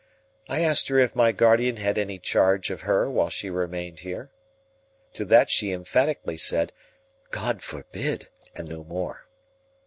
[0.49, 4.31] I asked her if my guardian had any charge of her while she remained here?
[5.13, 6.73] To that she emphatically said
[7.29, 9.27] "God forbid!" and no more.